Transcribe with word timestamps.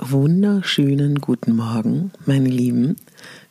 Wunderschönen 0.00 1.20
guten 1.20 1.56
Morgen, 1.56 2.12
meine 2.24 2.48
Lieben. 2.48 2.96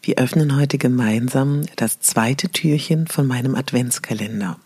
Wir 0.01 0.17
öffnen 0.17 0.55
heute 0.55 0.77
gemeinsam 0.77 1.63
das 1.75 1.99
zweite 1.99 2.49
Türchen 2.49 3.07
von 3.07 3.27
meinem 3.27 3.55
Adventskalender. 3.55 4.57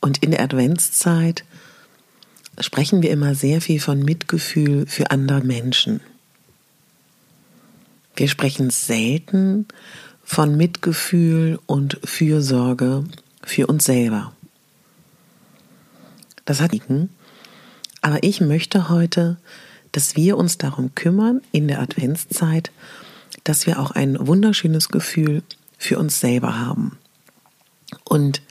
Und 0.00 0.22
in 0.22 0.30
der 0.30 0.42
Adventszeit 0.42 1.44
sprechen 2.58 3.02
wir 3.02 3.10
immer 3.10 3.34
sehr 3.34 3.60
viel 3.60 3.80
von 3.80 4.02
Mitgefühl 4.02 4.86
für 4.86 5.10
andere 5.10 5.42
Menschen. 5.42 6.00
Wir 8.16 8.28
sprechen 8.28 8.70
selten 8.70 9.66
von 10.24 10.56
Mitgefühl 10.56 11.58
und 11.66 11.98
Fürsorge 12.04 13.04
für 13.42 13.66
uns 13.66 13.84
selber. 13.84 14.32
Das 16.44 16.60
hat 16.60 16.72
aber 18.00 18.22
ich 18.22 18.40
möchte 18.40 18.88
heute, 18.88 19.36
dass 19.92 20.16
wir 20.16 20.36
uns 20.36 20.58
darum 20.58 20.94
kümmern 20.94 21.40
in 21.52 21.68
der 21.68 21.80
Adventszeit, 21.80 22.70
dass 23.44 23.66
wir 23.66 23.78
auch 23.78 23.90
ein 23.90 24.16
wunderschönes 24.26 24.88
Gefühl 24.88 25.42
für 25.78 25.98
uns 25.98 26.20
selber 26.20 26.58
haben. 26.58 26.98
Und 28.04 28.42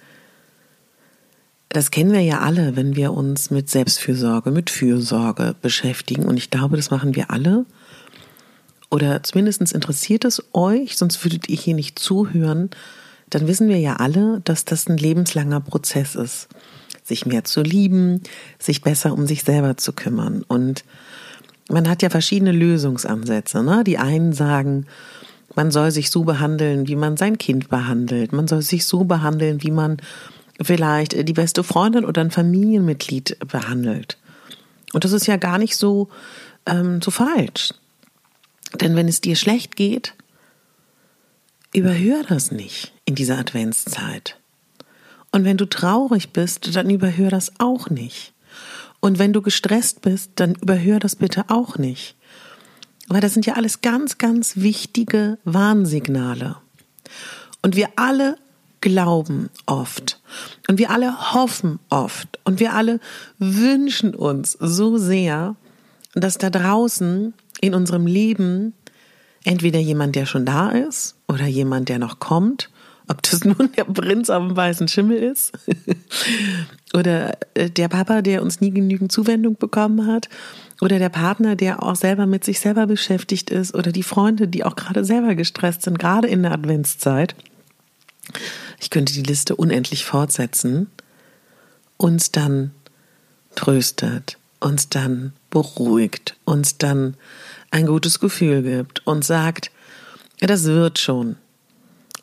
das 1.69 1.91
kennen 1.91 2.13
wir 2.13 2.21
ja 2.21 2.39
alle, 2.39 2.75
wenn 2.75 2.95
wir 2.95 3.13
uns 3.13 3.51
mit 3.51 3.69
Selbstfürsorge, 3.69 4.51
mit 4.51 4.69
Fürsorge 4.69 5.55
beschäftigen. 5.61 6.25
Und 6.25 6.37
ich 6.37 6.49
glaube, 6.49 6.77
das 6.77 6.91
machen 6.91 7.15
wir 7.15 7.29
alle. 7.29 7.65
Oder 8.89 9.21
zumindest 9.23 9.61
interessiert 9.73 10.23
es 10.23 10.41
euch, 10.53 10.95
sonst 10.95 11.23
würdet 11.23 11.49
ihr 11.49 11.57
hier 11.57 11.75
nicht 11.75 11.99
zuhören. 11.99 12.69
Dann 13.29 13.47
wissen 13.47 13.67
wir 13.67 13.77
ja 13.77 13.97
alle, 13.97 14.41
dass 14.45 14.63
das 14.63 14.87
ein 14.87 14.97
lebenslanger 14.97 15.59
Prozess 15.59 16.15
ist 16.15 16.47
sich 17.07 17.25
mehr 17.25 17.43
zu 17.43 17.61
lieben, 17.61 18.21
sich 18.59 18.81
besser 18.81 19.13
um 19.13 19.25
sich 19.27 19.43
selber 19.43 19.77
zu 19.77 19.93
kümmern. 19.93 20.43
Und 20.47 20.83
man 21.69 21.89
hat 21.89 22.01
ja 22.01 22.09
verschiedene 22.09 22.51
Lösungsansätze. 22.51 23.63
Ne? 23.63 23.83
Die 23.83 23.97
einen 23.97 24.33
sagen, 24.33 24.85
man 25.55 25.71
soll 25.71 25.91
sich 25.91 26.11
so 26.11 26.23
behandeln, 26.23 26.87
wie 26.87 26.95
man 26.95 27.17
sein 27.17 27.37
Kind 27.37 27.69
behandelt. 27.69 28.31
Man 28.31 28.47
soll 28.47 28.61
sich 28.61 28.85
so 28.85 29.03
behandeln, 29.03 29.63
wie 29.63 29.71
man 29.71 29.97
vielleicht 30.61 31.27
die 31.27 31.33
beste 31.33 31.63
Freundin 31.63 32.05
oder 32.05 32.21
ein 32.21 32.31
Familienmitglied 32.31 33.37
behandelt. 33.47 34.17
Und 34.93 35.03
das 35.03 35.11
ist 35.11 35.27
ja 35.27 35.37
gar 35.37 35.57
nicht 35.57 35.75
so, 35.75 36.09
ähm, 36.65 37.01
so 37.01 37.11
falsch. 37.11 37.73
Denn 38.79 38.95
wenn 38.95 39.07
es 39.07 39.21
dir 39.21 39.35
schlecht 39.35 39.75
geht, 39.75 40.13
überhör 41.73 42.23
das 42.27 42.51
nicht 42.51 42.93
in 43.05 43.15
dieser 43.15 43.37
Adventszeit. 43.37 44.37
Und 45.31 45.43
wenn 45.43 45.57
du 45.57 45.65
traurig 45.65 46.31
bist, 46.31 46.75
dann 46.75 46.89
überhör 46.89 47.29
das 47.29 47.51
auch 47.59 47.89
nicht. 47.89 48.33
Und 48.99 49.19
wenn 49.19 49.33
du 49.33 49.41
gestresst 49.41 50.01
bist, 50.01 50.31
dann 50.35 50.55
überhör 50.55 50.99
das 50.99 51.15
bitte 51.15 51.45
auch 51.49 51.77
nicht. 51.77 52.15
Weil 53.07 53.21
das 53.21 53.33
sind 53.33 53.45
ja 53.45 53.53
alles 53.53 53.81
ganz, 53.81 54.17
ganz 54.17 54.57
wichtige 54.57 55.37
Warnsignale. 55.45 56.57
Und 57.61 57.75
wir 57.75 57.89
alle 57.95 58.37
glauben 58.81 59.49
oft. 59.65 60.21
Und 60.67 60.77
wir 60.79 60.91
alle 60.91 61.33
hoffen 61.33 61.79
oft. 61.89 62.39
Und 62.43 62.59
wir 62.59 62.73
alle 62.73 62.99
wünschen 63.39 64.13
uns 64.13 64.57
so 64.59 64.97
sehr, 64.97 65.55
dass 66.13 66.37
da 66.37 66.49
draußen 66.49 67.33
in 67.61 67.73
unserem 67.73 68.05
Leben 68.05 68.73
entweder 69.43 69.79
jemand, 69.79 70.15
der 70.15 70.25
schon 70.25 70.45
da 70.45 70.69
ist, 70.69 71.15
oder 71.27 71.45
jemand, 71.45 71.89
der 71.89 71.99
noch 71.99 72.19
kommt, 72.19 72.69
ob 73.07 73.21
das 73.23 73.43
nun 73.45 73.71
der 73.77 73.85
Prinz 73.85 74.29
auf 74.29 74.45
dem 74.45 74.55
weißen 74.55 74.87
Schimmel 74.87 75.17
ist 75.17 75.53
oder 76.93 77.37
äh, 77.53 77.69
der 77.69 77.87
Papa, 77.87 78.21
der 78.21 78.41
uns 78.41 78.59
nie 78.61 78.71
genügend 78.71 79.11
Zuwendung 79.11 79.55
bekommen 79.55 80.07
hat 80.07 80.29
oder 80.81 80.99
der 80.99 81.09
Partner, 81.09 81.55
der 81.55 81.83
auch 81.83 81.95
selber 81.95 82.25
mit 82.25 82.43
sich 82.43 82.59
selber 82.59 82.85
beschäftigt 82.85 83.49
ist 83.49 83.73
oder 83.73 83.91
die 83.91 84.03
Freunde, 84.03 84.47
die 84.47 84.63
auch 84.63 84.75
gerade 84.75 85.05
selber 85.05 85.35
gestresst 85.35 85.83
sind, 85.83 85.99
gerade 85.99 86.27
in 86.27 86.43
der 86.43 86.51
Adventszeit. 86.51 87.35
Ich 88.79 88.89
könnte 88.89 89.13
die 89.13 89.23
Liste 89.23 89.55
unendlich 89.55 90.05
fortsetzen. 90.05 90.87
Uns 91.95 92.31
dann 92.31 92.71
tröstet, 93.55 94.37
uns 94.59 94.89
dann 94.89 95.33
beruhigt, 95.49 96.35
uns 96.45 96.77
dann 96.77 97.15
ein 97.71 97.87
gutes 97.87 98.19
Gefühl 98.19 98.61
gibt 98.61 99.05
und 99.07 99.25
sagt, 99.25 99.71
ja, 100.39 100.47
das 100.47 100.65
wird 100.65 100.99
schon. 100.99 101.37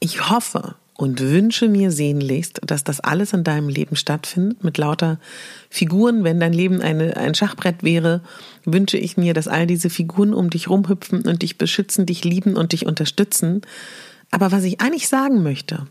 Ich 0.04 0.28
hoffe 0.28 0.74
und 0.98 1.18
wünsche 1.20 1.66
mir 1.66 1.90
sehnlichst, 1.90 2.60
dass 2.66 2.84
das 2.84 3.00
alles 3.00 3.32
in 3.32 3.42
deinem 3.42 3.70
Leben 3.70 3.96
stattfindet 3.96 4.62
mit 4.62 4.76
lauter 4.76 5.18
Figuren. 5.70 6.24
Wenn 6.24 6.38
dein 6.40 6.52
Leben 6.52 6.82
eine, 6.82 7.16
ein 7.16 7.34
Schachbrett 7.34 7.82
wäre, 7.82 8.20
wünsche 8.66 8.98
ich 8.98 9.16
mir, 9.16 9.32
dass 9.32 9.48
all 9.48 9.66
diese 9.66 9.88
Figuren 9.88 10.34
um 10.34 10.50
dich 10.50 10.68
rumhüpfen 10.68 11.22
und 11.22 11.40
dich 11.40 11.56
beschützen, 11.56 12.04
dich 12.04 12.22
lieben 12.22 12.54
und 12.54 12.72
dich 12.72 12.84
unterstützen. 12.84 13.62
Aber 14.30 14.52
was 14.52 14.64
ich 14.64 14.82
eigentlich 14.82 15.08
sagen 15.08 15.42
möchte, 15.42 15.86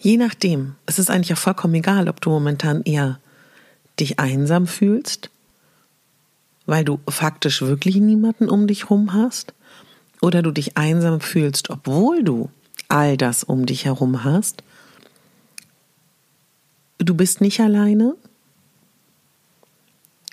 je 0.00 0.16
nachdem, 0.16 0.74
es 0.86 0.98
ist 0.98 1.08
eigentlich 1.08 1.34
auch 1.34 1.38
vollkommen 1.38 1.74
egal, 1.74 2.08
ob 2.08 2.20
du 2.20 2.30
momentan 2.30 2.82
eher 2.82 3.20
dich 4.00 4.18
einsam 4.18 4.66
fühlst, 4.66 5.30
weil 6.66 6.84
du 6.84 6.98
faktisch 7.08 7.62
wirklich 7.62 7.94
niemanden 7.94 8.48
um 8.48 8.66
dich 8.66 8.90
rum 8.90 9.12
hast, 9.12 9.54
oder 10.24 10.40
du 10.40 10.52
dich 10.52 10.78
einsam 10.78 11.20
fühlst, 11.20 11.68
obwohl 11.68 12.24
du 12.24 12.48
all 12.88 13.18
das 13.18 13.44
um 13.44 13.66
dich 13.66 13.84
herum 13.84 14.24
hast, 14.24 14.64
du 16.96 17.14
bist 17.14 17.42
nicht 17.42 17.60
alleine, 17.60 18.14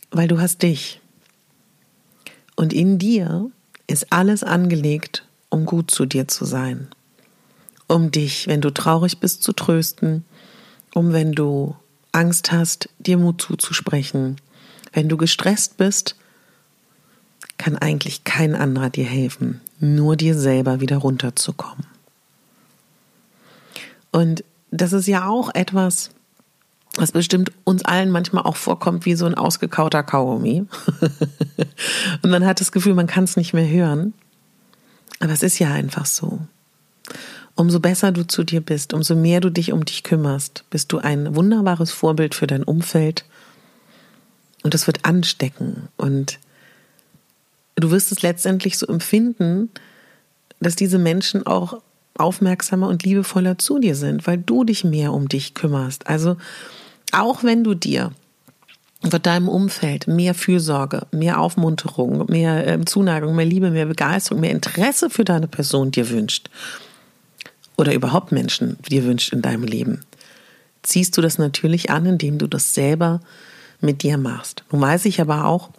weil 0.09 0.29
du 0.29 0.39
hast 0.39 0.61
dich. 0.61 1.01
Und 2.55 2.71
in 2.71 2.99
dir 2.99 3.51
ist 3.87 4.13
alles 4.13 4.45
angelegt, 4.45 5.25
um 5.49 5.65
gut 5.65 5.91
zu 5.91 6.05
dir 6.05 6.25
zu 6.29 6.45
sein. 6.45 6.87
Um 7.87 8.11
dich, 8.11 8.47
wenn 8.47 8.61
du 8.61 8.71
traurig 8.71 9.19
bist, 9.19 9.43
zu 9.43 9.51
trösten, 9.51 10.23
um 10.95 11.11
wenn 11.11 11.33
du 11.33 11.75
Angst 12.13 12.53
hast, 12.53 12.87
dir 12.99 13.17
Mut 13.17 13.41
zuzusprechen. 13.41 14.37
Wenn 14.93 15.09
du 15.09 15.17
gestresst 15.17 15.75
bist, 15.75 16.15
kann 17.61 17.77
eigentlich 17.77 18.23
kein 18.23 18.55
anderer 18.55 18.89
dir 18.89 19.05
helfen 19.05 19.61
nur 19.81 20.15
dir 20.15 20.37
selber 20.37 20.79
wieder 20.79 20.97
runterzukommen. 20.97 21.85
Und 24.11 24.43
das 24.69 24.93
ist 24.93 25.07
ja 25.07 25.27
auch 25.27 25.53
etwas, 25.53 26.11
was 26.95 27.11
bestimmt 27.11 27.51
uns 27.63 27.83
allen 27.83 28.11
manchmal 28.11 28.43
auch 28.43 28.57
vorkommt 28.57 29.05
wie 29.05 29.15
so 29.15 29.25
ein 29.25 29.35
ausgekauter 29.35 30.03
Kaugummi. 30.03 30.65
und 32.21 32.29
man 32.29 32.45
hat 32.45 32.61
das 32.61 32.71
Gefühl, 32.71 32.93
man 32.93 33.07
kann 33.07 33.23
es 33.23 33.37
nicht 33.37 33.53
mehr 33.53 33.67
hören. 33.67 34.13
Aber 35.19 35.33
es 35.33 35.43
ist 35.43 35.59
ja 35.59 35.71
einfach 35.71 36.05
so. 36.05 36.39
umso 37.55 37.79
besser 37.79 38.11
du 38.11 38.25
zu 38.25 38.43
dir 38.43 38.61
bist, 38.61 38.93
umso 38.93 39.15
mehr 39.15 39.39
du 39.39 39.49
dich 39.49 39.71
um 39.71 39.83
dich 39.85 40.03
kümmerst, 40.03 40.63
bist 40.69 40.91
du 40.91 40.99
ein 40.99 41.35
wunderbares 41.35 41.91
Vorbild 41.91 42.35
für 42.35 42.47
dein 42.47 42.63
Umfeld. 42.63 43.25
Und 44.63 44.75
es 44.75 44.85
wird 44.85 45.05
anstecken. 45.05 45.87
Und 45.97 46.39
du 47.81 47.91
wirst 47.91 48.11
es 48.11 48.21
letztendlich 48.21 48.77
so 48.77 48.87
empfinden, 48.87 49.69
dass 50.59 50.75
diese 50.75 50.97
Menschen 50.97 51.45
auch 51.45 51.81
aufmerksamer 52.17 52.87
und 52.87 53.03
liebevoller 53.03 53.57
zu 53.57 53.79
dir 53.79 53.95
sind, 53.95 54.27
weil 54.27 54.37
du 54.37 54.63
dich 54.63 54.83
mehr 54.83 55.13
um 55.13 55.27
dich 55.27 55.53
kümmerst. 55.53 56.07
Also 56.07 56.37
auch 57.11 57.43
wenn 57.43 57.63
du 57.63 57.73
dir 57.73 58.11
wird 59.03 59.25
deinem 59.25 59.49
Umfeld 59.49 60.07
mehr 60.07 60.35
Fürsorge, 60.35 61.07
mehr 61.11 61.39
Aufmunterung, 61.39 62.25
mehr 62.29 62.67
äh, 62.67 62.85
Zuneigung, 62.85 63.35
mehr 63.35 63.45
Liebe, 63.45 63.71
mehr 63.71 63.87
Begeisterung, 63.87 64.41
mehr 64.41 64.51
Interesse 64.51 65.09
für 65.09 65.23
deine 65.23 65.47
Person 65.47 65.89
dir 65.91 66.09
wünscht 66.09 66.49
oder 67.77 67.93
überhaupt 67.93 68.31
Menschen 68.31 68.77
dir 68.87 69.03
wünscht 69.03 69.33
in 69.33 69.41
deinem 69.41 69.63
Leben, 69.63 70.01
ziehst 70.83 71.17
du 71.17 71.21
das 71.21 71.39
natürlich 71.39 71.89
an, 71.89 72.05
indem 72.05 72.37
du 72.37 72.45
das 72.45 72.75
selber 72.75 73.21
mit 73.79 74.03
dir 74.03 74.19
machst. 74.19 74.63
Nun 74.71 74.81
weiß 74.81 75.05
ich 75.05 75.19
aber 75.19 75.45
auch, 75.45 75.71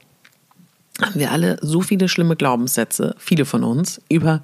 haben 1.00 1.18
wir 1.18 1.30
alle 1.30 1.56
so 1.62 1.80
viele 1.80 2.08
schlimme 2.08 2.36
Glaubenssätze, 2.36 3.14
viele 3.18 3.44
von 3.44 3.64
uns, 3.64 4.00
über 4.08 4.42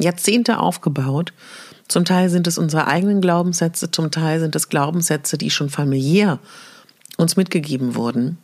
Jahrzehnte 0.00 0.58
aufgebaut. 0.58 1.32
Zum 1.88 2.04
Teil 2.04 2.30
sind 2.30 2.46
es 2.46 2.58
unsere 2.58 2.86
eigenen 2.86 3.20
Glaubenssätze, 3.20 3.90
zum 3.90 4.10
Teil 4.10 4.40
sind 4.40 4.56
es 4.56 4.68
Glaubenssätze, 4.68 5.38
die 5.38 5.50
schon 5.50 5.70
familiär 5.70 6.38
uns 7.16 7.36
mitgegeben 7.36 7.94
wurden. 7.94 8.38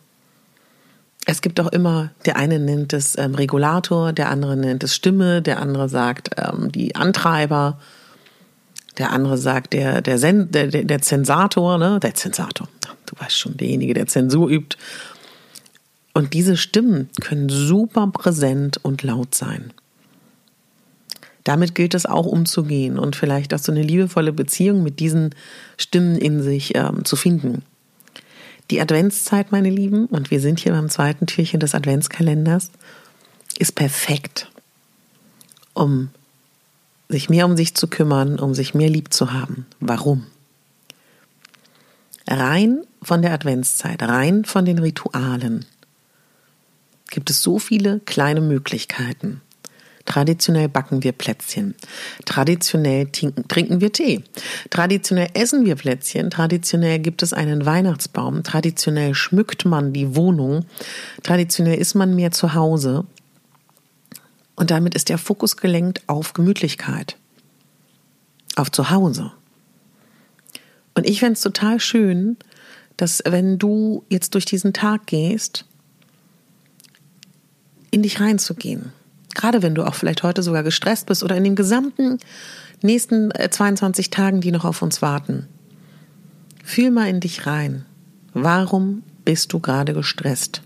Es 1.26 1.42
gibt 1.42 1.60
auch 1.60 1.68
immer, 1.68 2.10
der 2.24 2.36
eine 2.36 2.58
nennt 2.58 2.92
es 2.92 3.16
ähm, 3.18 3.34
Regulator, 3.34 4.12
der 4.12 4.30
andere 4.30 4.56
nennt 4.56 4.84
es 4.84 4.94
Stimme, 4.94 5.42
der 5.42 5.60
andere 5.60 5.88
sagt 5.88 6.30
ähm, 6.36 6.72
die 6.72 6.96
Antreiber, 6.96 7.78
der 8.98 9.12
andere 9.12 9.38
sagt 9.38 9.72
der, 9.72 10.02
der, 10.02 10.18
Sen, 10.18 10.50
der, 10.50 10.66
der, 10.66 11.00
Zensator, 11.00 11.78
ne? 11.78 12.00
der 12.00 12.14
Zensator, 12.14 12.68
du 13.06 13.14
weißt 13.18 13.38
schon, 13.38 13.56
derjenige, 13.56 13.94
der 13.94 14.06
Zensur 14.06 14.48
übt. 14.48 14.76
Und 16.12 16.34
diese 16.34 16.56
Stimmen 16.56 17.08
können 17.20 17.48
super 17.48 18.06
präsent 18.08 18.78
und 18.82 19.02
laut 19.02 19.34
sein. 19.34 19.72
Damit 21.44 21.74
gilt 21.74 21.94
es 21.94 22.06
auch 22.06 22.26
umzugehen 22.26 22.98
und 22.98 23.16
vielleicht 23.16 23.54
auch 23.54 23.58
so 23.58 23.72
eine 23.72 23.82
liebevolle 23.82 24.32
Beziehung 24.32 24.82
mit 24.82 25.00
diesen 25.00 25.34
Stimmen 25.78 26.16
in 26.16 26.42
sich 26.42 26.74
ähm, 26.74 27.04
zu 27.04 27.16
finden. 27.16 27.62
Die 28.70 28.80
Adventszeit, 28.80 29.50
meine 29.50 29.70
Lieben, 29.70 30.06
und 30.06 30.30
wir 30.30 30.40
sind 30.40 30.60
hier 30.60 30.72
beim 30.72 30.90
zweiten 30.90 31.26
Türchen 31.26 31.58
des 31.58 31.74
Adventskalenders, 31.74 32.70
ist 33.58 33.74
perfekt, 33.74 34.50
um 35.74 36.10
sich 37.08 37.28
mehr 37.28 37.46
um 37.46 37.56
sich 37.56 37.74
zu 37.74 37.88
kümmern, 37.88 38.38
um 38.38 38.54
sich 38.54 38.74
mehr 38.74 38.88
lieb 38.88 39.12
zu 39.12 39.32
haben. 39.32 39.66
Warum? 39.80 40.26
Rein 42.28 42.82
von 43.02 43.22
der 43.22 43.32
Adventszeit, 43.32 44.02
rein 44.02 44.44
von 44.44 44.64
den 44.64 44.78
Ritualen 44.78 45.66
gibt 47.10 47.30
es 47.30 47.42
so 47.42 47.58
viele 47.58 48.00
kleine 48.00 48.40
Möglichkeiten. 48.40 49.42
Traditionell 50.06 50.68
backen 50.68 51.04
wir 51.04 51.12
Plätzchen. 51.12 51.74
Traditionell 52.24 53.06
trinken 53.12 53.80
wir 53.80 53.92
Tee. 53.92 54.24
Traditionell 54.70 55.28
essen 55.34 55.64
wir 55.64 55.76
Plätzchen. 55.76 56.30
Traditionell 56.30 56.98
gibt 56.98 57.22
es 57.22 57.32
einen 57.32 57.64
Weihnachtsbaum. 57.64 58.42
Traditionell 58.42 59.14
schmückt 59.14 59.66
man 59.66 59.92
die 59.92 60.16
Wohnung. 60.16 60.64
Traditionell 61.22 61.78
ist 61.78 61.94
man 61.94 62.16
mehr 62.16 62.32
zu 62.32 62.54
Hause. 62.54 63.04
Und 64.56 64.70
damit 64.70 64.94
ist 64.94 65.10
der 65.10 65.18
Fokus 65.18 65.56
gelenkt 65.56 66.02
auf 66.06 66.32
Gemütlichkeit. 66.32 67.16
Auf 68.56 68.72
Zuhause. 68.72 69.32
Und 70.94 71.08
ich 71.08 71.20
fände 71.20 71.34
es 71.34 71.40
total 71.40 71.78
schön, 71.78 72.36
dass 72.96 73.22
wenn 73.24 73.58
du 73.58 74.04
jetzt 74.08 74.34
durch 74.34 74.44
diesen 74.44 74.72
Tag 74.72 75.06
gehst, 75.06 75.66
in 77.90 78.02
dich 78.02 78.20
reinzugehen 78.20 78.92
Gerade 79.34 79.62
wenn 79.62 79.74
du 79.74 79.86
auch 79.86 79.94
vielleicht 79.94 80.22
heute 80.22 80.42
sogar 80.42 80.62
gestresst 80.62 81.06
bist 81.06 81.22
oder 81.22 81.36
in 81.36 81.44
den 81.44 81.56
gesamten 81.56 82.18
nächsten 82.82 83.30
22 83.30 84.06
äh, 84.06 84.10
Tagen, 84.10 84.40
die 84.40 84.52
noch 84.52 84.64
auf 84.64 84.82
uns 84.82 85.02
warten. 85.02 85.46
Fühl 86.64 86.90
mal 86.90 87.08
in 87.08 87.20
dich 87.20 87.46
rein. 87.46 87.84
Warum 88.32 89.02
bist 89.24 89.52
du 89.52 89.60
gerade 89.60 89.92
gestresst? 89.92 90.62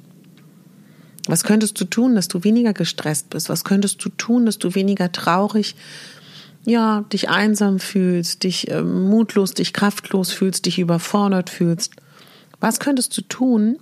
Was 1.26 1.44
könntest 1.44 1.80
du 1.80 1.84
tun, 1.84 2.14
dass 2.14 2.28
du 2.28 2.44
weniger 2.44 2.72
gestresst 2.72 3.30
bist? 3.30 3.48
Was 3.48 3.64
könntest 3.64 4.04
du 4.04 4.10
tun, 4.10 4.46
dass 4.46 4.58
du 4.58 4.74
weniger 4.74 5.10
traurig, 5.10 5.74
ja, 6.66 7.04
dich 7.12 7.28
einsam 7.28 7.78
fühlst, 7.78 8.44
dich 8.44 8.70
äh, 8.70 8.82
mutlos, 8.82 9.52
dich 9.52 9.72
kraftlos 9.72 10.32
fühlst, 10.32 10.66
dich 10.66 10.78
überfordert 10.78 11.50
fühlst? 11.50 11.92
Was 12.60 12.80
könntest 12.80 13.16
du 13.16 13.22
tun, 13.22 13.78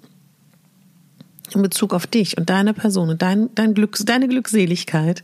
in 1.54 1.62
Bezug 1.62 1.94
auf 1.94 2.06
dich 2.06 2.36
und 2.38 2.50
deine 2.50 2.74
Person 2.74 3.10
und 3.10 3.22
dein, 3.22 3.54
dein 3.54 3.74
Glück, 3.74 3.96
deine 4.04 4.28
Glückseligkeit, 4.28 5.22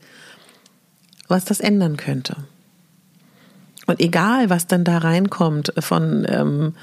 was 1.29 1.45
das 1.45 1.61
ändern 1.61 1.97
könnte. 1.97 2.37
Und 3.87 4.01
egal, 4.01 4.51
was 4.51 4.67
dann 4.67 4.85
da 4.85 4.99
reinkommt 4.99 5.73
von 5.79 6.27
ähm, 6.29 6.75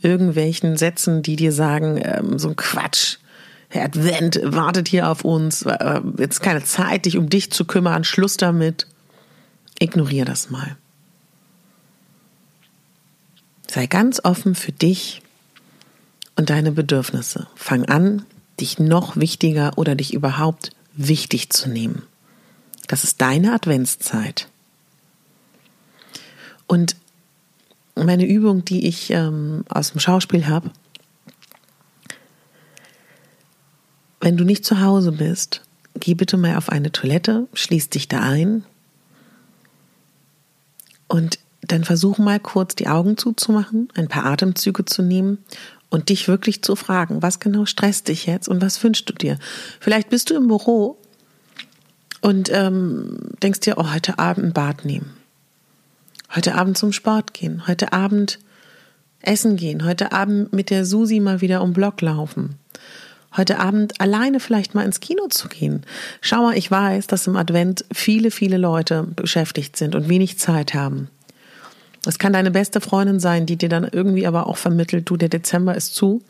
irgendwelchen 0.00 0.76
Sätzen, 0.76 1.22
die 1.22 1.36
dir 1.36 1.52
sagen, 1.52 2.00
ähm, 2.02 2.38
so 2.38 2.48
ein 2.48 2.56
Quatsch, 2.56 3.18
Herr 3.68 3.84
Advent 3.84 4.38
wartet 4.44 4.86
hier 4.86 5.08
auf 5.08 5.24
uns, 5.24 5.62
äh, 5.62 6.00
jetzt 6.18 6.42
keine 6.42 6.62
Zeit, 6.62 7.06
dich 7.06 7.16
um 7.16 7.30
dich 7.30 7.50
zu 7.50 7.64
kümmern, 7.64 8.04
Schluss 8.04 8.36
damit. 8.36 8.86
Ignorier 9.78 10.24
das 10.24 10.50
mal. 10.50 10.76
Sei 13.68 13.86
ganz 13.86 14.20
offen 14.22 14.54
für 14.54 14.72
dich 14.72 15.22
und 16.36 16.50
deine 16.50 16.72
Bedürfnisse. 16.72 17.46
Fang 17.56 17.86
an, 17.86 18.26
dich 18.62 18.78
noch 18.78 19.16
wichtiger 19.16 19.72
oder 19.76 19.94
dich 19.94 20.14
überhaupt 20.14 20.70
wichtig 20.94 21.50
zu 21.50 21.68
nehmen. 21.68 22.02
Das 22.86 23.04
ist 23.04 23.20
deine 23.20 23.52
Adventszeit. 23.52 24.48
Und 26.66 26.96
meine 27.94 28.24
Übung, 28.24 28.64
die 28.64 28.86
ich 28.86 29.10
ähm, 29.10 29.64
aus 29.68 29.90
dem 29.90 30.00
Schauspiel 30.00 30.46
habe, 30.46 30.70
wenn 34.20 34.36
du 34.36 34.44
nicht 34.44 34.64
zu 34.64 34.80
Hause 34.80 35.12
bist, 35.12 35.62
geh 35.96 36.14
bitte 36.14 36.36
mal 36.36 36.56
auf 36.56 36.68
eine 36.68 36.92
Toilette, 36.92 37.48
schließ 37.52 37.90
dich 37.90 38.08
da 38.08 38.20
ein 38.20 38.64
und 41.08 41.40
dann 41.62 41.84
versuch 41.84 42.18
mal 42.18 42.38
kurz 42.40 42.74
die 42.76 42.88
Augen 42.88 43.16
zuzumachen, 43.16 43.88
ein 43.94 44.08
paar 44.08 44.24
Atemzüge 44.24 44.84
zu 44.84 45.02
nehmen 45.02 45.38
und 45.92 46.08
dich 46.08 46.26
wirklich 46.26 46.62
zu 46.62 46.74
fragen, 46.74 47.20
was 47.20 47.38
genau 47.38 47.66
stresst 47.66 48.08
dich 48.08 48.24
jetzt 48.24 48.48
und 48.48 48.62
was 48.62 48.82
wünschst 48.82 49.10
du 49.10 49.12
dir? 49.12 49.38
Vielleicht 49.78 50.08
bist 50.08 50.30
du 50.30 50.34
im 50.34 50.48
Büro 50.48 50.96
und 52.22 52.50
ähm, 52.50 53.18
denkst 53.42 53.60
dir, 53.60 53.76
oh, 53.76 53.92
heute 53.92 54.18
Abend 54.18 54.46
ein 54.46 54.52
Bad 54.54 54.86
nehmen, 54.86 55.12
heute 56.34 56.54
Abend 56.54 56.78
zum 56.78 56.92
Sport 56.92 57.34
gehen, 57.34 57.66
heute 57.66 57.92
Abend 57.92 58.38
essen 59.20 59.56
gehen, 59.56 59.84
heute 59.84 60.12
Abend 60.12 60.54
mit 60.54 60.70
der 60.70 60.86
Susi 60.86 61.20
mal 61.20 61.42
wieder 61.42 61.60
um 61.60 61.74
Block 61.74 62.00
laufen. 62.00 62.56
Heute 63.36 63.58
Abend 63.58 64.00
alleine 64.00 64.40
vielleicht 64.40 64.74
mal 64.74 64.84
ins 64.84 65.00
Kino 65.00 65.26
zu 65.28 65.48
gehen. 65.48 65.84
Schau 66.22 66.42
mal, 66.42 66.56
ich 66.56 66.70
weiß, 66.70 67.06
dass 67.06 67.26
im 67.26 67.36
Advent 67.36 67.84
viele, 67.92 68.30
viele 68.30 68.56
Leute 68.56 69.04
beschäftigt 69.04 69.76
sind 69.76 69.94
und 69.94 70.08
wenig 70.08 70.38
Zeit 70.38 70.72
haben. 70.74 71.08
Es 72.06 72.18
kann 72.18 72.32
deine 72.32 72.50
beste 72.50 72.80
Freundin 72.80 73.20
sein, 73.20 73.46
die 73.46 73.56
dir 73.56 73.68
dann 73.68 73.84
irgendwie 73.84 74.26
aber 74.26 74.46
auch 74.46 74.56
vermittelt, 74.56 75.08
du, 75.08 75.16
der 75.16 75.28
Dezember 75.28 75.76
ist 75.76 75.94
zu. 75.94 76.22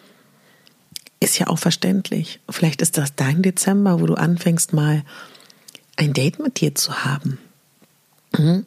Ist 1.21 1.39
ja 1.39 1.47
auch 1.47 1.59
verständlich. 1.59 2.41
Vielleicht 2.51 2.83
ist 2.83 2.99
das 2.99 3.15
dein 3.15 3.43
Dezember, 3.43 4.01
wo 4.01 4.07
du 4.07 4.15
anfängst 4.15 4.73
mal 4.73 5.03
ein 5.97 6.13
Date 6.13 6.41
mit 6.41 6.61
dir 6.61 6.75
zu 6.75 7.05
haben. 7.05 7.39
Hm? 8.37 8.67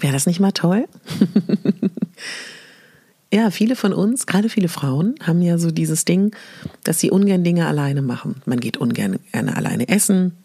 Wäre 0.00 0.12
das 0.12 0.26
nicht 0.26 0.40
mal 0.40 0.52
toll? 0.52 0.86
ja, 3.32 3.50
viele 3.50 3.74
von 3.74 3.92
uns, 3.92 4.26
gerade 4.26 4.48
viele 4.48 4.68
Frauen, 4.68 5.14
haben 5.22 5.40
ja 5.40 5.58
so 5.58 5.70
dieses 5.70 6.04
Ding, 6.04 6.34
dass 6.84 7.00
sie 7.00 7.10
ungern 7.10 7.44
Dinge 7.44 7.66
alleine 7.66 8.02
machen. 8.02 8.42
Man 8.44 8.60
geht 8.60 8.76
ungern 8.76 9.18
gerne 9.32 9.56
alleine 9.56 9.88
essen. 9.88 10.36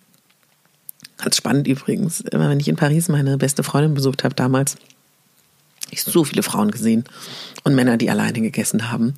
Ganz 1.17 1.37
spannend 1.37 1.67
übrigens, 1.67 2.21
immer 2.21 2.49
wenn 2.49 2.59
ich 2.59 2.67
in 2.67 2.75
Paris 2.75 3.09
meine 3.09 3.37
beste 3.37 3.63
Freundin 3.63 3.93
besucht 3.93 4.23
habe 4.23 4.35
damals, 4.35 4.77
ich 5.91 6.03
so 6.03 6.23
viele 6.23 6.43
Frauen 6.43 6.71
gesehen 6.71 7.03
und 7.63 7.75
Männer, 7.75 7.97
die 7.97 8.09
alleine 8.09 8.41
gegessen 8.41 8.91
haben. 8.91 9.13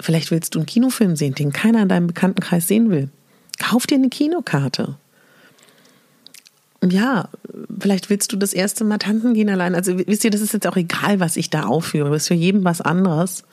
Vielleicht 0.00 0.30
willst 0.30 0.54
du 0.54 0.58
einen 0.58 0.66
Kinofilm 0.66 1.16
sehen, 1.16 1.34
den 1.34 1.52
keiner 1.52 1.82
in 1.82 1.88
deinem 1.88 2.06
Bekanntenkreis 2.06 2.66
sehen 2.66 2.90
will. 2.90 3.10
Kauf 3.58 3.86
dir 3.86 3.96
eine 3.96 4.08
Kinokarte. 4.08 4.96
Ja, 6.82 7.28
vielleicht 7.78 8.08
willst 8.08 8.32
du 8.32 8.36
das 8.36 8.54
erste 8.54 8.84
Mal 8.84 8.98
tanzen 8.98 9.34
gehen 9.34 9.50
allein. 9.50 9.74
Also 9.74 9.98
wisst 9.98 10.24
ihr, 10.24 10.30
das 10.30 10.40
ist 10.40 10.54
jetzt 10.54 10.66
auch 10.66 10.76
egal, 10.76 11.20
was 11.20 11.36
ich 11.36 11.50
da 11.50 11.64
aufführe. 11.64 12.10
Das 12.10 12.22
ist 12.22 12.28
für 12.28 12.34
jeden 12.34 12.64
was 12.64 12.80
anderes. 12.80 13.44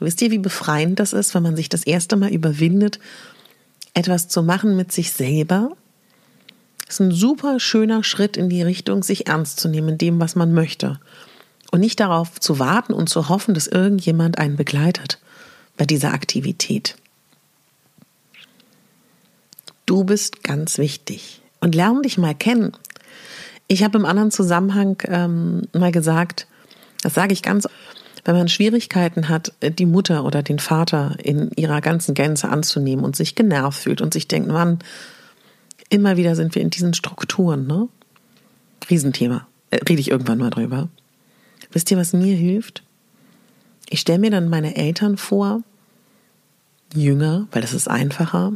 Wisst 0.00 0.22
ihr, 0.22 0.30
wie 0.30 0.38
befreiend 0.38 0.98
das 0.98 1.12
ist, 1.12 1.34
wenn 1.34 1.42
man 1.42 1.56
sich 1.56 1.68
das 1.68 1.84
erste 1.84 2.16
Mal 2.16 2.30
überwindet, 2.30 2.98
etwas 3.92 4.28
zu 4.28 4.42
machen 4.42 4.76
mit 4.76 4.92
sich 4.92 5.12
selber, 5.12 5.76
ist 6.88 7.00
ein 7.00 7.10
super 7.10 7.58
schöner 7.60 8.04
Schritt 8.04 8.36
in 8.36 8.48
die 8.48 8.62
Richtung, 8.62 9.02
sich 9.02 9.26
ernst 9.26 9.58
zu 9.60 9.68
nehmen 9.68 9.90
in 9.90 9.98
dem, 9.98 10.20
was 10.20 10.36
man 10.36 10.52
möchte. 10.54 11.00
Und 11.72 11.80
nicht 11.80 11.98
darauf 11.98 12.40
zu 12.40 12.58
warten 12.58 12.92
und 12.92 13.08
zu 13.08 13.28
hoffen, 13.28 13.54
dass 13.54 13.66
irgendjemand 13.66 14.38
einen 14.38 14.56
begleitet 14.56 15.18
bei 15.76 15.84
dieser 15.84 16.12
Aktivität. 16.12 16.96
Du 19.84 20.04
bist 20.04 20.42
ganz 20.42 20.78
wichtig. 20.78 21.40
Und 21.60 21.74
lerne 21.74 22.02
dich 22.02 22.18
mal 22.18 22.34
kennen. 22.34 22.72
Ich 23.66 23.82
habe 23.82 23.98
im 23.98 24.04
anderen 24.04 24.30
Zusammenhang 24.30 25.02
ähm, 25.06 25.62
mal 25.72 25.90
gesagt, 25.90 26.46
das 27.02 27.14
sage 27.14 27.32
ich 27.32 27.42
ganz, 27.42 27.66
wenn 28.24 28.36
man 28.36 28.48
Schwierigkeiten 28.48 29.28
hat, 29.28 29.52
die 29.62 29.86
Mutter 29.86 30.24
oder 30.24 30.42
den 30.42 30.58
Vater 30.58 31.16
in 31.22 31.50
ihrer 31.56 31.80
ganzen 31.80 32.14
Gänze 32.14 32.48
anzunehmen 32.48 33.04
und 33.04 33.16
sich 33.16 33.34
genervt 33.34 33.80
fühlt 33.80 34.00
und 34.00 34.12
sich 34.12 34.28
denkt, 34.28 34.48
Mann, 34.48 34.80
immer 35.88 36.16
wieder 36.16 36.34
sind 36.36 36.54
wir 36.54 36.62
in 36.62 36.70
diesen 36.70 36.94
Strukturen, 36.94 37.66
ne? 37.66 37.88
Riesenthema. 38.88 39.46
Äh, 39.70 39.76
rede 39.88 40.00
ich 40.00 40.10
irgendwann 40.10 40.38
mal 40.38 40.50
drüber. 40.50 40.88
Wisst 41.72 41.90
ihr, 41.90 41.96
was 41.96 42.12
mir 42.12 42.36
hilft? 42.36 42.82
Ich 43.88 44.00
stelle 44.00 44.18
mir 44.18 44.30
dann 44.30 44.48
meine 44.48 44.76
Eltern 44.76 45.16
vor, 45.16 45.62
jünger, 46.94 47.46
weil 47.52 47.62
das 47.62 47.72
ist 47.72 47.88
einfacher, 47.88 48.52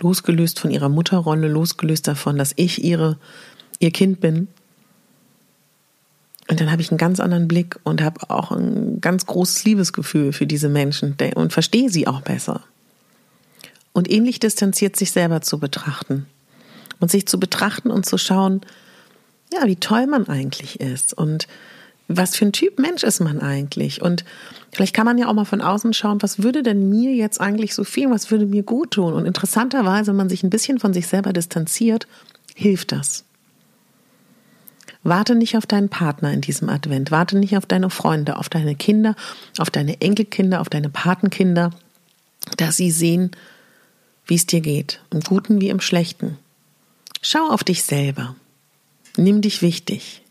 losgelöst 0.00 0.60
von 0.60 0.70
ihrer 0.70 0.88
Mutterrolle, 0.88 1.48
losgelöst 1.48 2.08
davon, 2.08 2.36
dass 2.36 2.52
ich 2.56 2.82
ihre, 2.84 3.18
ihr 3.78 3.90
Kind 3.90 4.20
bin. 4.20 4.48
Und 6.48 6.60
dann 6.60 6.70
habe 6.70 6.80
ich 6.80 6.90
einen 6.90 6.98
ganz 6.98 7.18
anderen 7.18 7.48
Blick 7.48 7.78
und 7.82 8.02
habe 8.02 8.30
auch 8.30 8.52
ein 8.52 9.00
ganz 9.00 9.26
großes 9.26 9.64
Liebesgefühl 9.64 10.32
für 10.32 10.46
diese 10.46 10.68
Menschen 10.68 11.16
und 11.34 11.52
verstehe 11.52 11.90
sie 11.90 12.06
auch 12.06 12.20
besser. 12.20 12.62
Und 13.92 14.10
ähnlich 14.10 14.38
distanziert 14.38 14.94
sich 14.96 15.10
selber 15.10 15.40
zu 15.40 15.58
betrachten. 15.58 16.26
Und 16.98 17.10
sich 17.10 17.26
zu 17.26 17.38
betrachten 17.38 17.90
und 17.90 18.06
zu 18.06 18.16
schauen, 18.18 18.62
ja, 19.52 19.66
wie 19.66 19.76
toll 19.76 20.06
man 20.06 20.28
eigentlich 20.28 20.80
ist 20.80 21.12
und 21.12 21.46
was 22.08 22.36
für 22.36 22.46
ein 22.46 22.52
Typ 22.52 22.78
Mensch 22.78 23.02
ist 23.02 23.20
man 23.20 23.40
eigentlich? 23.40 24.00
Und 24.00 24.24
vielleicht 24.72 24.94
kann 24.94 25.06
man 25.06 25.18
ja 25.18 25.28
auch 25.28 25.34
mal 25.34 25.44
von 25.44 25.60
außen 25.60 25.92
schauen, 25.92 26.22
was 26.22 26.42
würde 26.42 26.62
denn 26.62 26.88
mir 26.88 27.12
jetzt 27.14 27.40
eigentlich 27.40 27.74
so 27.74 27.84
viel, 27.84 28.10
was 28.10 28.30
würde 28.30 28.46
mir 28.46 28.62
gut 28.62 28.92
tun? 28.92 29.12
Und 29.12 29.26
interessanterweise, 29.26 30.10
wenn 30.10 30.16
man 30.16 30.28
sich 30.28 30.42
ein 30.42 30.50
bisschen 30.50 30.78
von 30.78 30.92
sich 30.92 31.08
selber 31.08 31.32
distanziert, 31.32 32.06
hilft 32.54 32.92
das. 32.92 33.24
Warte 35.02 35.34
nicht 35.34 35.56
auf 35.56 35.66
deinen 35.66 35.88
Partner 35.88 36.32
in 36.32 36.40
diesem 36.40 36.68
Advent, 36.68 37.10
warte 37.10 37.38
nicht 37.38 37.56
auf 37.56 37.66
deine 37.66 37.90
Freunde, 37.90 38.36
auf 38.36 38.48
deine 38.48 38.74
Kinder, 38.74 39.14
auf 39.58 39.70
deine 39.70 40.00
Enkelkinder, 40.00 40.60
auf 40.60 40.68
deine 40.68 40.88
Patenkinder, 40.88 41.70
dass 42.56 42.76
sie 42.76 42.90
sehen, 42.90 43.30
wie 44.26 44.34
es 44.34 44.46
dir 44.46 44.60
geht, 44.60 45.00
im 45.12 45.20
Guten 45.20 45.60
wie 45.60 45.68
im 45.68 45.80
Schlechten. 45.80 46.38
Schau 47.28 47.48
auf 47.48 47.64
dich 47.64 47.82
selber. 47.82 48.36
Nimm 49.16 49.40
dich 49.40 49.60
wichtig. 49.60 50.22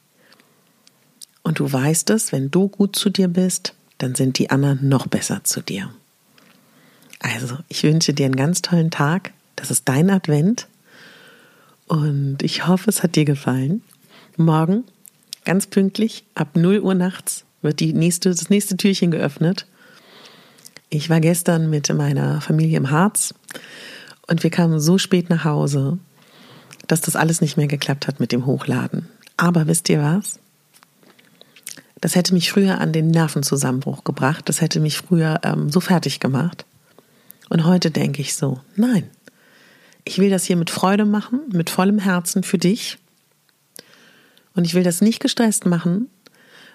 Und 1.44 1.60
du 1.60 1.70
weißt 1.70 2.10
es, 2.12 2.32
wenn 2.32 2.52
du 2.52 2.70
gut 2.70 2.96
zu 2.96 3.10
dir 3.10 3.28
bist, 3.28 3.74
dann 3.98 4.16
sind 4.16 4.40
die 4.40 4.50
anderen 4.50 4.88
noch 4.88 5.06
besser 5.06 5.44
zu 5.44 5.60
dir. 5.60 5.94
Also, 7.20 7.58
ich 7.68 7.84
wünsche 7.84 8.14
dir 8.14 8.28
einen 8.28 8.38
ganz 8.38 8.62
tollen 8.62 8.92
Tag. 8.92 9.34
Das 9.58 9.72
ist 9.72 9.90
dein 9.90 10.10
Advent. 10.10 10.70
Und 11.88 12.42
ich 12.42 12.66
hoffe, 12.66 12.90
es 12.90 13.04
hat 13.04 13.18
dir 13.18 13.26
gefallen. 13.26 13.82
Morgen, 14.38 14.86
ganz 15.44 15.68
pünktlich, 15.68 16.24
ab 16.34 16.56
0 16.56 16.80
Uhr 16.80 16.96
nachts, 16.96 17.44
wird 17.62 17.82
die 17.82 17.92
nächste, 17.92 18.30
das 18.30 18.50
nächste 18.50 18.78
Türchen 18.78 19.12
geöffnet. 19.12 19.68
Ich 20.90 21.10
war 21.10 21.20
gestern 21.20 21.70
mit 21.70 21.94
meiner 21.94 22.40
Familie 22.40 22.78
im 22.78 22.90
Harz 22.90 23.34
und 24.28 24.44
wir 24.44 24.50
kamen 24.50 24.80
so 24.80 24.98
spät 24.98 25.30
nach 25.30 25.44
Hause, 25.44 26.00
dass 26.88 27.02
das 27.02 27.16
alles 27.16 27.42
nicht 27.42 27.58
mehr 27.58 27.68
geklappt 27.68 28.08
hat 28.08 28.20
mit 28.20 28.32
dem 28.32 28.46
Hochladen. 28.46 29.08
Aber 29.38 29.68
wisst 29.68 29.90
ihr 29.90 30.02
was? 30.02 30.40
Das 32.02 32.16
hätte 32.16 32.34
mich 32.34 32.52
früher 32.52 32.80
an 32.80 32.94
den 32.94 33.10
Nervenzusammenbruch 33.10 34.04
gebracht. 34.04 34.48
Das 34.48 34.62
hätte 34.62 34.80
mich 34.80 34.98
früher 34.98 35.40
ähm, 35.44 35.72
so 35.72 35.80
fertig 35.80 36.20
gemacht. 36.20 36.66
Und 37.50 37.66
heute 37.66 37.92
denke 37.92 38.22
ich 38.22 38.36
so, 38.36 38.60
nein, 38.76 39.10
ich 40.04 40.20
will 40.20 40.30
das 40.30 40.46
hier 40.46 40.56
mit 40.56 40.70
Freude 40.70 41.06
machen, 41.06 41.42
mit 41.52 41.70
vollem 41.70 42.00
Herzen 42.00 42.44
für 42.44 42.58
dich. 42.58 42.98
Und 44.54 44.66
ich 44.66 44.74
will 44.74 44.84
das 44.84 45.02
nicht 45.02 45.20
gestresst 45.20 45.66
machen. 45.66 46.10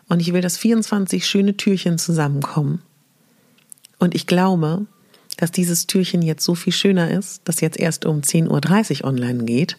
Und 0.09 0.21
ich 0.21 0.33
will, 0.33 0.40
dass 0.40 0.59
24 0.59 1.26
schöne 1.26 1.57
Türchen 1.57 1.99
zusammenkommen. 1.99 2.83
Und 3.99 4.14
ich 4.14 4.26
glaube, 4.26 4.87
dass 5.37 5.52
dieses 5.52 5.87
Türchen 5.87 6.23
jetzt 6.23 6.45
so 6.45 6.55
viel 6.55 6.73
schöner 6.73 7.11
ist, 7.11 7.43
dass 7.45 7.61
jetzt 7.61 7.79
erst 7.79 8.05
um 8.05 8.21
10.30 8.21 9.02
Uhr 9.02 9.09
online 9.09 9.45
geht. 9.45 9.76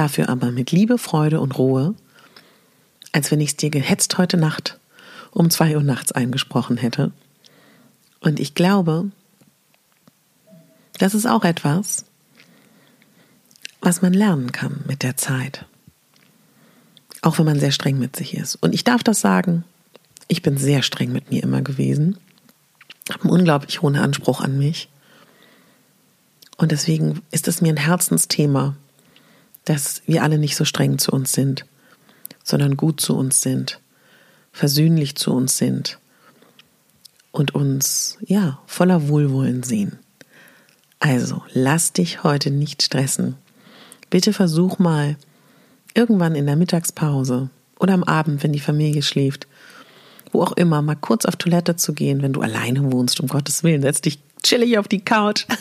Dafür 0.00 0.30
aber 0.30 0.50
mit 0.50 0.72
Liebe, 0.72 0.96
Freude 0.96 1.40
und 1.40 1.58
Ruhe 1.58 1.94
als 3.12 3.30
wenn 3.30 3.40
ich 3.40 3.50
es 3.50 3.56
dir 3.56 3.70
gehetzt 3.70 4.18
heute 4.18 4.36
Nacht 4.36 4.78
um 5.32 5.50
zwei 5.50 5.76
Uhr 5.76 5.82
nachts 5.82 6.12
eingesprochen 6.12 6.76
hätte. 6.76 7.12
Und 8.20 8.40
ich 8.40 8.54
glaube, 8.54 9.10
das 10.98 11.14
ist 11.14 11.26
auch 11.26 11.44
etwas, 11.44 12.04
was 13.80 14.02
man 14.02 14.12
lernen 14.12 14.52
kann 14.52 14.82
mit 14.86 15.02
der 15.02 15.16
Zeit. 15.16 15.66
Auch 17.22 17.38
wenn 17.38 17.46
man 17.46 17.60
sehr 17.60 17.70
streng 17.70 17.98
mit 17.98 18.16
sich 18.16 18.34
ist. 18.34 18.56
Und 18.56 18.74
ich 18.74 18.84
darf 18.84 19.02
das 19.02 19.20
sagen, 19.20 19.64
ich 20.28 20.42
bin 20.42 20.56
sehr 20.56 20.82
streng 20.82 21.12
mit 21.12 21.30
mir 21.30 21.42
immer 21.42 21.62
gewesen, 21.62 22.16
habe 23.10 23.24
einen 23.24 23.32
unglaublich 23.32 23.82
hohen 23.82 23.96
Anspruch 23.96 24.40
an 24.40 24.58
mich. 24.58 24.88
Und 26.56 26.72
deswegen 26.72 27.22
ist 27.30 27.48
es 27.48 27.60
mir 27.60 27.72
ein 27.72 27.78
Herzensthema, 27.78 28.74
dass 29.70 30.02
wir 30.06 30.22
alle 30.22 30.38
nicht 30.38 30.56
so 30.56 30.64
streng 30.64 30.98
zu 30.98 31.12
uns 31.12 31.32
sind 31.32 31.64
sondern 32.50 32.76
gut 32.76 33.00
zu 33.00 33.16
uns 33.16 33.42
sind, 33.42 33.80
versöhnlich 34.52 35.14
zu 35.14 35.32
uns 35.32 35.56
sind 35.56 35.98
und 37.32 37.54
uns, 37.54 38.18
ja, 38.26 38.60
voller 38.66 39.08
Wohlwollen 39.08 39.62
sehen. 39.62 39.98
Also, 40.98 41.42
lass 41.52 41.92
dich 41.92 42.24
heute 42.24 42.50
nicht 42.50 42.82
stressen. 42.82 43.36
Bitte 44.10 44.32
versuch 44.32 44.78
mal, 44.78 45.16
irgendwann 45.94 46.34
in 46.34 46.46
der 46.46 46.56
Mittagspause 46.56 47.48
oder 47.78 47.94
am 47.94 48.04
Abend, 48.04 48.42
wenn 48.42 48.52
die 48.52 48.60
Familie 48.60 49.02
schläft, 49.02 49.46
wo 50.32 50.42
auch 50.42 50.52
immer, 50.52 50.82
mal 50.82 50.96
kurz 50.96 51.24
auf 51.24 51.36
Toilette 51.36 51.76
zu 51.76 51.92
gehen, 51.92 52.22
wenn 52.22 52.32
du 52.32 52.40
alleine 52.40 52.92
wohnst, 52.92 53.20
um 53.20 53.28
Gottes 53.28 53.62
Willen, 53.62 53.82
setz 53.82 54.00
dich 54.00 54.18
chillig 54.42 54.78
auf 54.78 54.88
die 54.88 55.04
Couch. 55.04 55.46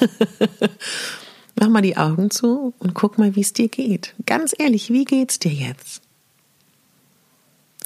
Mach 1.59 1.67
mal 1.67 1.81
die 1.81 1.97
Augen 1.97 2.31
zu 2.31 2.73
und 2.79 2.93
guck 2.93 3.17
mal, 3.17 3.35
wie 3.35 3.41
es 3.41 3.51
dir 3.51 3.67
geht. 3.67 4.15
Ganz 4.25 4.55
ehrlich, 4.57 4.93
wie 4.93 5.03
geht's 5.03 5.39
dir 5.39 5.51
jetzt? 5.51 6.01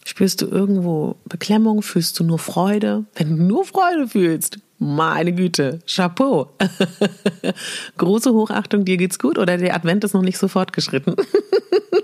Spürst 0.06 0.44
du 0.44 0.46
irgendwo 0.46 1.16
Beklemmung? 1.26 1.82
Fühlst 1.82 2.20
du 2.20 2.24
nur 2.24 2.38
Freude? 2.38 3.06
Wenn 3.16 3.36
du 3.36 3.44
nur 3.44 3.66
Freude 3.66 4.08
fühlst, 4.08 4.60
meine 4.78 5.34
Güte, 5.34 5.80
Chapeau. 5.88 6.54
Große 7.98 8.32
Hochachtung, 8.32 8.86
dir 8.86 8.98
geht's 8.98 9.18
gut 9.18 9.40
oder 9.40 9.58
der 9.58 9.74
Advent 9.74 10.04
ist 10.04 10.14
noch 10.14 10.22
nicht 10.22 10.38
so 10.38 10.48
fortgeschritten. 10.48 11.16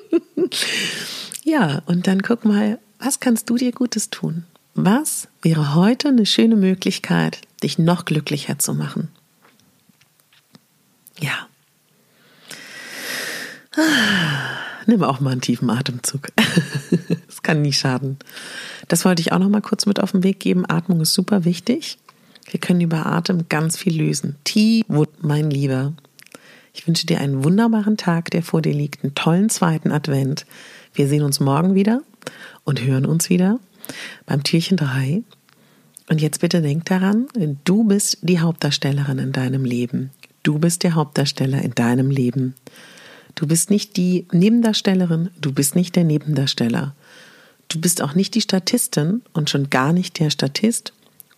ja, 1.43 1.83
und 1.85 2.07
dann 2.07 2.23
guck 2.23 2.45
mal, 2.45 2.79
was 2.97 3.19
kannst 3.19 3.47
du 3.47 3.57
dir 3.57 3.73
Gutes 3.73 4.09
tun? 4.09 4.45
Was 4.73 5.27
wäre 5.43 5.75
heute 5.75 6.07
eine 6.07 6.25
schöne 6.25 6.55
Möglichkeit, 6.55 7.41
dich 7.61 7.77
noch 7.77 8.05
glücklicher 8.05 8.57
zu 8.57 8.73
machen? 8.73 9.09
Ja. 11.19 11.48
Nimm 14.85 15.03
auch 15.03 15.19
mal 15.19 15.31
einen 15.31 15.41
tiefen 15.41 15.69
Atemzug. 15.69 16.29
das 17.27 17.43
kann 17.43 17.61
nie 17.61 17.73
schaden. 17.73 18.17
Das 18.87 19.05
wollte 19.05 19.21
ich 19.21 19.31
auch 19.31 19.39
noch 19.39 19.49
mal 19.49 19.61
kurz 19.61 19.85
mit 19.85 19.99
auf 19.99 20.11
den 20.11 20.23
Weg 20.23 20.39
geben. 20.39 20.65
Atmung 20.67 21.01
ist 21.01 21.13
super 21.13 21.45
wichtig. 21.45 21.97
Wir 22.49 22.59
können 22.59 22.81
über 22.81 23.05
Atem 23.05 23.47
ganz 23.49 23.77
viel 23.77 23.95
lösen. 23.95 24.35
T-Wood, 24.43 25.23
mein 25.23 25.51
Lieber. 25.51 25.93
Ich 26.73 26.87
wünsche 26.87 27.05
dir 27.05 27.19
einen 27.19 27.43
wunderbaren 27.43 27.97
Tag, 27.97 28.31
der 28.31 28.41
vor 28.41 28.61
dir 28.61 28.73
liegt, 28.73 29.03
einen 29.03 29.15
tollen 29.15 29.49
zweiten 29.49 29.91
Advent. 29.91 30.45
Wir 30.93 31.07
sehen 31.07 31.23
uns 31.23 31.39
morgen 31.39 31.75
wieder 31.75 32.01
und 32.63 32.81
hören 32.81 33.05
uns 33.05 33.29
wieder 33.29 33.59
beim 34.25 34.43
Türchen 34.43 34.77
3. 34.77 35.23
Und 36.09 36.21
jetzt 36.21 36.41
bitte 36.41 36.61
denk 36.61 36.85
daran, 36.85 37.27
du 37.65 37.83
bist 37.83 38.17
die 38.21 38.39
Hauptdarstellerin 38.39 39.19
in 39.19 39.31
deinem 39.31 39.63
Leben. 39.63 40.09
Du 40.41 40.57
bist 40.57 40.83
der 40.83 40.95
Hauptdarsteller 40.95 41.61
in 41.61 41.75
deinem 41.75 42.09
Leben. 42.09 42.55
Du 43.39 43.47
bist 43.47 43.69
nicht 43.69 43.95
die 43.95 44.27
Nebendarstellerin, 44.33 45.29
du 45.39 45.53
bist 45.53 45.73
nicht 45.73 45.95
der 45.95 46.03
Nebendarsteller. 46.03 46.93
Du 47.69 47.79
bist 47.79 48.01
auch 48.01 48.13
nicht 48.13 48.35
die 48.35 48.41
Statistin 48.41 49.21
und 49.31 49.49
schon 49.49 49.69
gar 49.69 49.93
nicht 49.93 50.19
der 50.19 50.29
Statist. 50.29 50.91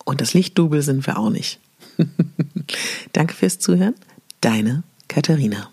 Und 0.03 0.20
das 0.20 0.34
Lichtdubel 0.34 0.81
sind 0.81 1.05
wir 1.05 1.20
auch 1.20 1.29
nicht. 1.29 1.60
Danke 3.13 3.36
fürs 3.36 3.60
Zuhören. 3.60 3.93
Deine 4.41 4.81
Katharina. 5.10 5.70